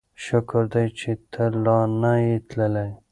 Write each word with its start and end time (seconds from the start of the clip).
شکر 0.23 0.63
دی 0.73 0.87
چې 0.99 1.11
ته 1.31 1.43
لا 1.63 1.79
نه 2.01 2.13
یې 2.25 2.35
تللی. 2.49 2.89